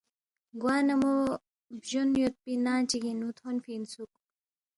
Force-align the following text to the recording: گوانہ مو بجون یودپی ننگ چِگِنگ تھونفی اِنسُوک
گوانہ 0.61 0.95
مو 1.01 1.13
بجون 1.81 2.09
یودپی 2.19 2.53
ننگ 2.65 2.85
چِگِنگ 2.89 3.23
تھونفی 3.37 3.71
اِنسُوک 3.75 4.11